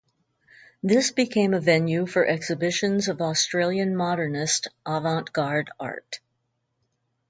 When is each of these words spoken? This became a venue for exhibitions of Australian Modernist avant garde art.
This 0.81 1.11
became 1.11 1.53
a 1.53 1.59
venue 1.59 2.07
for 2.07 2.25
exhibitions 2.25 3.07
of 3.07 3.21
Australian 3.21 3.95
Modernist 3.95 4.67
avant 4.83 5.31
garde 5.31 5.69
art. 5.79 6.21